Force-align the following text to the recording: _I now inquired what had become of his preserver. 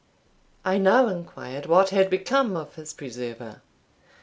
_I 0.65 0.79
now 0.79 1.09
inquired 1.09 1.67
what 1.67 1.91
had 1.91 2.09
become 2.09 2.57
of 2.57 2.73
his 2.73 2.91
preserver. 2.91 3.61